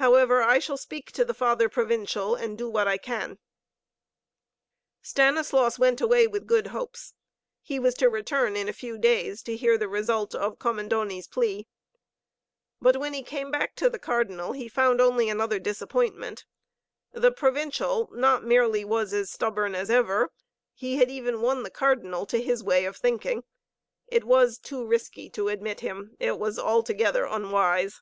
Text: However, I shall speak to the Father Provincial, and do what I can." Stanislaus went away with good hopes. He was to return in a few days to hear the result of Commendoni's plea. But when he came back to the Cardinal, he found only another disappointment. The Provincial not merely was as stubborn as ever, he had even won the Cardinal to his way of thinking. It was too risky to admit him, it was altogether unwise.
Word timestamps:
However, 0.00 0.42
I 0.42 0.60
shall 0.60 0.76
speak 0.76 1.10
to 1.10 1.24
the 1.24 1.34
Father 1.34 1.68
Provincial, 1.68 2.36
and 2.36 2.56
do 2.56 2.68
what 2.70 2.86
I 2.86 2.98
can." 2.98 3.40
Stanislaus 5.02 5.76
went 5.76 6.00
away 6.00 6.28
with 6.28 6.46
good 6.46 6.68
hopes. 6.68 7.14
He 7.62 7.80
was 7.80 7.96
to 7.96 8.08
return 8.08 8.54
in 8.54 8.68
a 8.68 8.72
few 8.72 8.96
days 8.96 9.42
to 9.42 9.56
hear 9.56 9.76
the 9.76 9.88
result 9.88 10.36
of 10.36 10.60
Commendoni's 10.60 11.26
plea. 11.26 11.66
But 12.80 12.96
when 12.96 13.12
he 13.12 13.24
came 13.24 13.50
back 13.50 13.74
to 13.74 13.90
the 13.90 13.98
Cardinal, 13.98 14.52
he 14.52 14.68
found 14.68 15.00
only 15.00 15.28
another 15.28 15.58
disappointment. 15.58 16.44
The 17.12 17.32
Provincial 17.32 18.08
not 18.12 18.44
merely 18.44 18.84
was 18.84 19.12
as 19.12 19.32
stubborn 19.32 19.74
as 19.74 19.90
ever, 19.90 20.30
he 20.74 20.98
had 20.98 21.10
even 21.10 21.40
won 21.42 21.64
the 21.64 21.70
Cardinal 21.70 22.24
to 22.26 22.40
his 22.40 22.62
way 22.62 22.84
of 22.84 22.96
thinking. 22.96 23.42
It 24.06 24.22
was 24.22 24.58
too 24.58 24.86
risky 24.86 25.28
to 25.30 25.48
admit 25.48 25.80
him, 25.80 26.14
it 26.20 26.38
was 26.38 26.56
altogether 26.56 27.24
unwise. 27.24 28.00